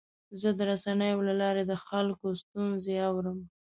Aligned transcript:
زه 0.41 0.49
د 0.57 0.59
رسنیو 0.71 1.25
له 1.27 1.33
لارې 1.41 1.63
د 1.67 1.73
خلکو 1.85 2.25
ستونزې 2.41 2.95
اورم. 3.09 3.39